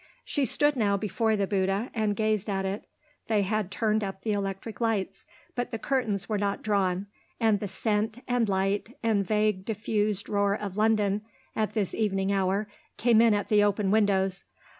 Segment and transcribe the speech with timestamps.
[0.25, 2.85] She stood now before the Bouddha and gazed at it.
[3.27, 7.05] They had turned up the electric lights, but the curtains were not drawn
[7.39, 11.21] and the scent, and light, and vague, diffused roar of London
[11.55, 12.67] at this evening hour
[12.97, 14.43] came in at the open windows.